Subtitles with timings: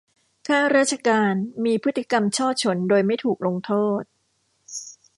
[0.47, 1.33] ข้าราชการ
[1.65, 4.03] มีพฤติกรรมฉ้อฉลโดยไม่ถูกลงโทษ